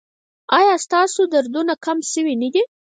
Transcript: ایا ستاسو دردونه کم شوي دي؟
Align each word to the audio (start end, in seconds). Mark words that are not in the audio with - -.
ایا 0.57 0.73
ستاسو 0.85 1.21
دردونه 1.33 1.73
کم 1.85 1.97
شوي 2.11 2.33
دي؟ 2.53 2.61